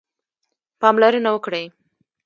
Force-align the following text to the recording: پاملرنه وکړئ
پاملرنه 0.79 1.29
وکړئ 1.35 1.65